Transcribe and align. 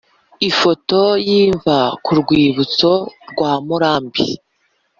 Ifoto 0.49 0.99
y 1.27 1.29
imva 1.43 1.77
ku 2.03 2.11
rwibutso 2.19 2.91
rwa 3.29 3.51
Murambi 3.67 4.25